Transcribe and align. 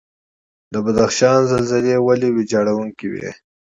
د 0.73 0.75
بدخشان 0.85 1.39
زلزلې 1.51 1.95
ولې 2.05 2.29
ویجاړونکې 2.35 3.05
وي؟ 3.11 3.29